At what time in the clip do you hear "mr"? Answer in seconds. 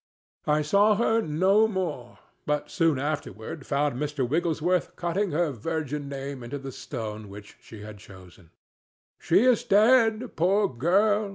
3.99-4.27